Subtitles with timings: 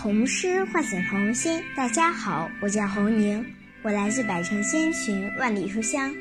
[0.00, 1.60] 童诗唤醒童心。
[1.74, 3.44] 大家好，我叫侯宁，
[3.82, 6.14] 我来自百城千群万里书香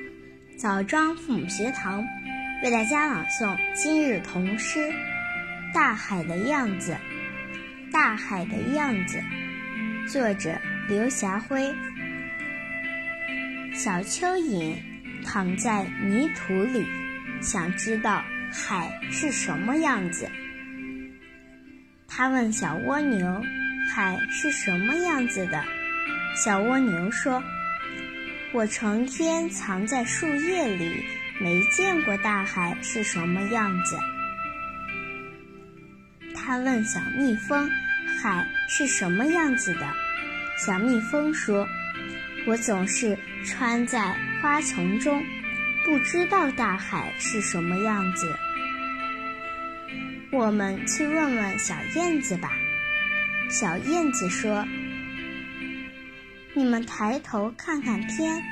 [0.57, 2.03] 枣庄父母学堂，
[2.63, 4.79] 为大家朗诵今日童诗
[5.75, 6.97] 《大海的样子》。
[7.91, 9.21] 大海的样子，
[10.07, 10.57] 作者
[10.89, 11.71] 刘霞辉。
[13.75, 14.73] 小蚯蚓
[15.23, 16.83] 躺在泥土里，
[17.41, 20.27] 想知道海是什么样子。
[22.07, 23.43] 他问小蜗牛
[23.97, 25.63] ：“海是什么样子的？”
[26.37, 27.43] 小蜗牛说
[28.53, 31.03] ：“我成天藏在树叶里，
[31.39, 33.97] 没见过大海是什么样子。”
[36.35, 37.67] 他问小蜜蜂
[38.21, 39.87] ：“海是什么样子的？”
[40.63, 41.67] 小蜜蜂说
[42.45, 45.23] ：“我总是穿在花丛中，
[45.83, 48.37] 不知道大海是什么样子。”
[50.29, 52.51] 我们去问问小燕子吧。
[53.49, 54.65] 小燕子说
[56.53, 58.43] ：“你们抬头看看天，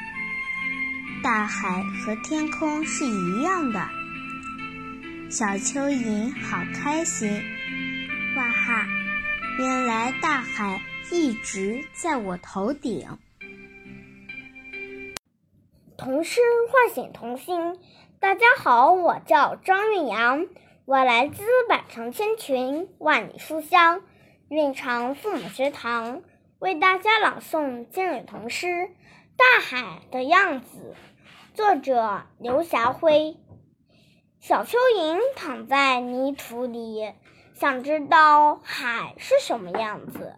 [1.21, 3.89] 大海和天空是一样的。”
[5.29, 7.29] 小蚯蚓好开心，
[8.37, 8.87] 哇哈！
[9.59, 13.05] 原来大海一直在我头顶。
[15.97, 16.39] 童诗
[16.71, 17.77] 唤醒童心。
[18.21, 20.47] 大家好，我叫张韵阳。
[20.85, 24.02] 我来自百城千群，万里书香，
[24.47, 26.21] 蕴藏父母学堂，
[26.59, 28.67] 为大家朗诵今日童诗
[29.35, 30.93] 《大海的样子》，
[31.57, 33.37] 作者刘霞辉。
[34.39, 37.11] 小蚯蚓躺在泥土里，
[37.55, 40.35] 想知道海是什么样子。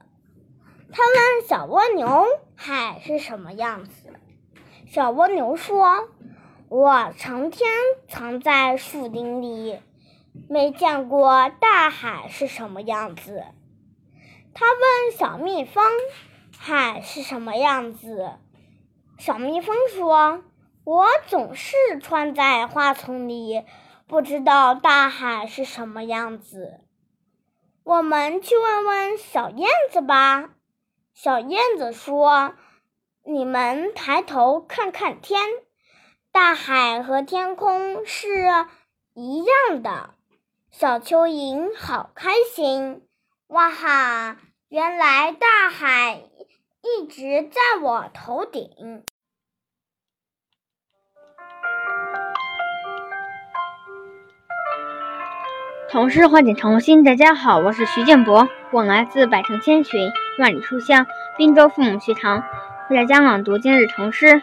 [0.94, 4.14] 他问小蜗牛：“海是什么样子？”
[4.88, 6.08] 小蜗牛说
[6.70, 7.70] ：“我成天
[8.08, 9.82] 藏在树林里。”
[10.48, 13.44] 没见过大海是什么样子。
[14.60, 15.86] 他问小蜜蜂
[16.58, 18.32] ：“海是什么样子？”
[19.20, 20.44] 小蜜蜂说
[20.84, 23.64] ：“我总是穿在花丛里，
[24.08, 26.80] 不知道大海是什么样子。”
[27.86, 30.50] 我们去问问小燕子吧。
[31.14, 32.56] 小燕子说
[33.24, 35.40] ：“你们抬头看看天，
[36.32, 38.28] 大海和天空是
[39.14, 40.16] 一样的。”
[40.74, 43.08] 小蚯蚓好开心，
[43.46, 44.38] 哇哈！
[44.70, 46.20] 原来大海
[46.82, 48.70] 一直在我头顶。
[55.90, 61.08] 童诗唤醒童心，大家好，我是徐建博，我来自百城千群万里书香
[61.38, 62.44] 滨州父母学堂，
[62.90, 64.26] 为大家朗读今日童诗《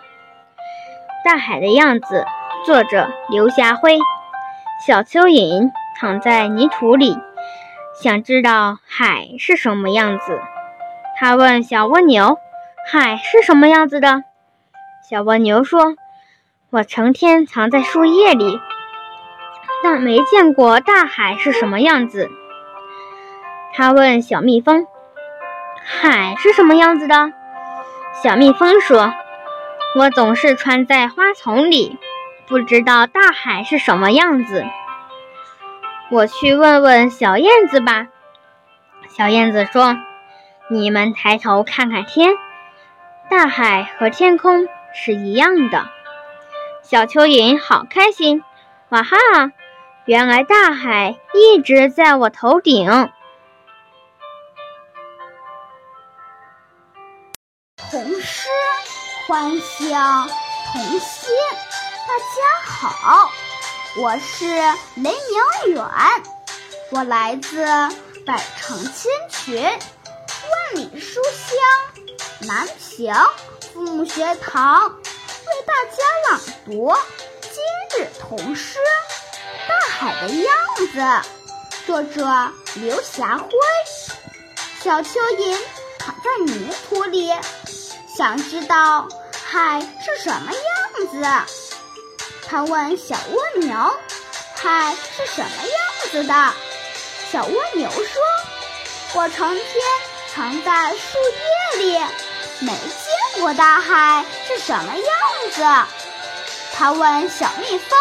[1.22, 2.24] 大海的样子》，
[2.64, 3.98] 作者刘霞辉。
[4.86, 5.70] 小蚯蚓。
[5.96, 7.16] 躺在泥土里，
[7.94, 10.40] 想知道海是什么样子。
[11.16, 12.38] 他问小蜗牛
[12.90, 14.24] ：“海是什么样子的？”
[15.08, 15.94] 小蜗牛说
[16.70, 18.58] ：“我成天藏在树叶里，
[19.84, 22.30] 但没见过大海是什么样子。”
[23.72, 24.86] 他问小蜜蜂
[25.84, 27.32] ：“海是什么样子的？”
[28.22, 29.12] 小蜜蜂说
[29.96, 31.96] ：“我总是穿在花丛里，
[32.48, 34.64] 不知道大海是什么样子。”
[36.10, 38.08] 我去问问小燕子吧。
[39.08, 39.96] 小燕子说
[40.70, 42.34] ：“你们抬头看看天，
[43.30, 45.88] 大海和天空是一样的。”
[46.82, 48.42] 小蚯蚓好开心，
[48.90, 49.16] 哇哈！
[50.04, 53.10] 原来大海一直在我头顶。
[57.90, 58.48] 童诗
[59.26, 60.26] 欢笑
[60.72, 61.30] 童心，
[62.06, 63.30] 大家好。
[63.96, 64.44] 我是
[64.96, 65.12] 雷
[65.66, 65.86] 明远，
[66.90, 67.64] 我来自
[68.26, 73.14] 百城千群，万里书香南平
[73.72, 76.92] 父母学堂，为大家朗读
[77.40, 78.78] 今日童诗
[79.68, 80.52] 《大海的样
[80.92, 80.98] 子》，
[81.86, 83.48] 作者刘霞辉。
[84.82, 85.56] 小蚯蚓
[86.00, 87.32] 躺在泥土里，
[88.12, 89.06] 想知道
[89.44, 91.06] 海是什么样
[91.46, 91.63] 子。
[92.48, 93.76] 他问小蜗牛
[94.54, 96.52] ：“海是什么样子的？”
[97.32, 98.22] 小蜗牛说
[99.14, 99.64] ：“我成天
[100.32, 101.18] 藏在树
[101.78, 101.98] 叶里，
[102.60, 105.04] 没见过大海是什么样
[105.52, 105.64] 子。”
[106.76, 107.98] 他问小蜜蜂：“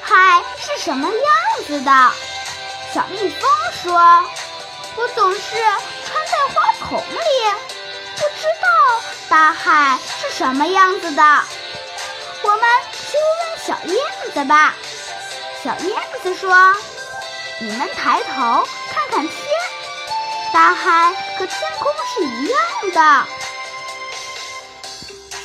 [0.00, 1.90] 海是什么样子的？”
[2.94, 3.50] 小蜜蜂
[3.82, 3.92] 说
[4.96, 7.50] ：“我总是穿在花丛里，
[8.14, 11.22] 不知道大海是什么样子的。”
[12.42, 12.60] 我们
[13.66, 13.96] 小燕
[14.32, 14.74] 子吧。
[15.64, 16.54] 小燕子说
[17.60, 19.34] ：“你们抬头看看天，
[20.52, 22.60] 大海和天空是一样
[22.94, 23.26] 的。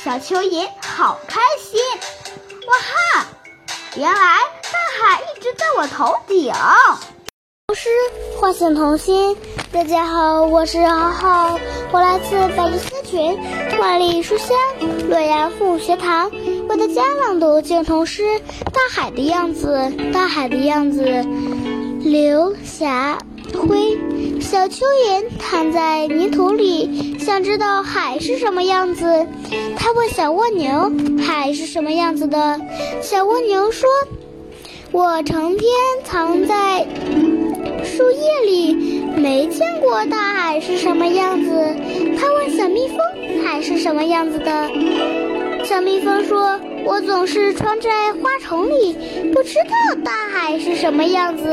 [0.04, 1.80] 小蚯蚓好开心，
[2.68, 3.26] 哇哈！
[3.96, 4.38] 原来
[4.70, 6.52] 大海一直在我头顶。
[7.66, 7.90] 童诗
[8.40, 9.36] 唤醒童心，
[9.72, 11.58] 大家好，我是浩浩，
[11.90, 14.56] 我来自百里千群万里书香
[15.08, 16.30] 洛阳父母学堂，
[16.72, 18.22] 为大家朗读经童诗
[18.72, 19.92] 《大海的样子》。
[20.10, 21.04] 大海的样子，
[22.00, 23.18] 刘霞
[23.52, 23.98] 辉。
[24.40, 29.26] 小蚯蚓躺在泥土里，想知道海是什么样子。
[29.76, 30.90] 他问小蜗牛
[31.22, 32.58] ：“海是什么样子的？”
[33.02, 33.86] 小蜗牛说
[34.92, 35.68] ：“我成天
[36.04, 36.86] 藏在。”
[37.84, 41.50] 树叶里没见过大海是什么样子。
[42.18, 42.98] 他问小蜜蜂
[43.44, 44.70] ：“海是什么样子的？”
[45.64, 48.94] 小蜜蜂说：“我总是穿在花丛里，
[49.32, 51.44] 不知道大海是什么样子。”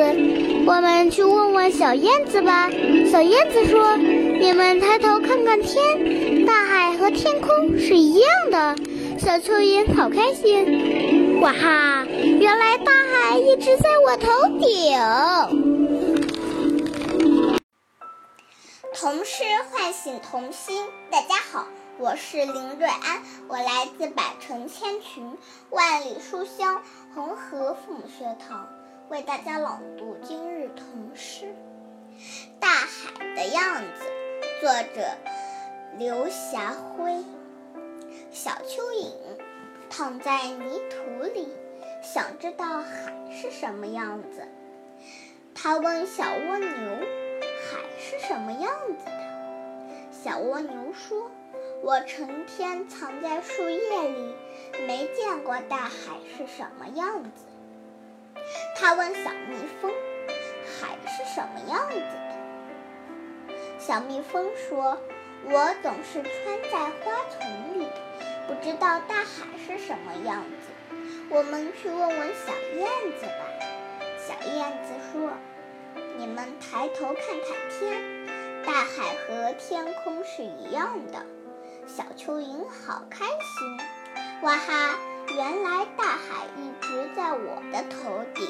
[0.66, 2.70] 我们去问问小燕子吧。
[3.10, 8.76] 小燕子说：“你们抬头看看天，大海和天空是一样的。”
[9.20, 12.06] 小蚯蚓好开心，哇哈！
[12.40, 14.30] 原来大海一直在我头
[14.60, 14.98] 顶。
[18.96, 21.68] 童诗唤醒童心，大家好，
[22.00, 25.38] 我是林瑞安，我来自百城千群、
[25.70, 26.82] 万里书香
[27.14, 28.70] 红河父母学堂，
[29.10, 31.48] 为大家朗读今日童诗
[32.58, 34.06] 《大海的样子》，
[34.62, 35.10] 作者
[35.98, 37.22] 刘霞辉。
[38.32, 39.12] 小蚯蚓
[39.90, 41.50] 躺在泥土里，
[42.02, 44.48] 想知道海是什么样子。
[45.54, 46.70] 他问小蜗牛。
[47.72, 49.12] 海是什么样子的？
[50.12, 51.30] 小蜗牛说
[51.82, 54.36] ：“我成天藏在树叶里，
[54.86, 57.46] 没见过大海是什么样子。”
[58.78, 59.92] 他问小蜜蜂
[60.80, 64.98] ：“海是什么样子的？”小蜜蜂说
[65.50, 67.88] ：“我总是穿在花丛里，
[68.48, 70.98] 不知道大海是什么样子。”
[71.32, 72.88] 我们去问问小燕
[73.20, 73.46] 子吧。
[74.18, 75.30] 小燕子说。
[76.18, 78.04] 你们抬头看看天，
[78.66, 81.26] 大海和天空是一样的。
[81.90, 83.78] 小蚯蚓好开心，
[84.44, 85.00] 哇哈！
[85.36, 88.46] 原来大海一直在我的头顶。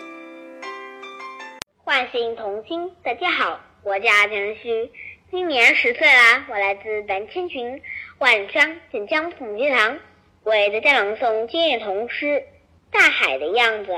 [1.78, 4.92] 唤醒童心，大家好，我叫田旭，
[5.32, 6.48] 今年十岁啦。
[6.50, 7.82] 我来自南千群
[8.18, 9.98] 万山锦江父母学堂，
[10.44, 12.26] 为大家朗诵今日童诗
[12.92, 13.92] 《大海的样子》，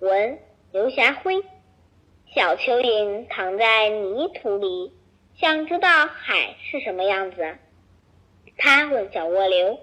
[0.00, 0.40] 文
[0.72, 1.44] 刘霞辉。
[2.34, 4.92] 小蚯蚓躺在泥土里，
[5.36, 7.56] 想知道海是什么样子。
[8.56, 9.80] 他问小蜗牛：“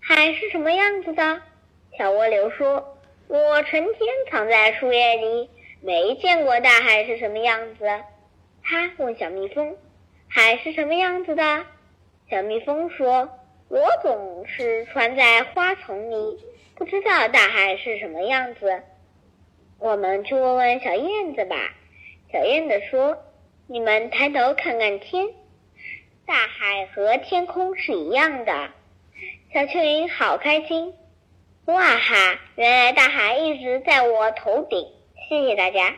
[0.00, 1.42] 海是什么样子的？”
[1.96, 2.98] 小蜗牛说
[3.28, 3.96] ：“我成天
[4.30, 5.50] 藏在树叶里，
[5.80, 7.84] 没见过大海是什么样子。”
[8.64, 9.76] 他问小蜜蜂
[10.28, 11.66] ：“海是什么样子的？”
[12.30, 13.28] 小蜜蜂说
[13.68, 16.38] ：“我总是穿在花丛里，
[16.74, 18.82] 不知道大海是什么样子。”
[19.78, 21.56] 我们去问问小燕子吧。
[22.32, 23.18] 小燕子说
[23.68, 25.28] ：“你们抬头看看天，
[26.26, 28.70] 大海和天空是一样的。”
[29.52, 30.94] 小蚯蚓好开心，
[31.66, 32.38] 哇哈！
[32.56, 34.86] 原来大海一直在我头顶。
[35.28, 35.94] 谢谢大家。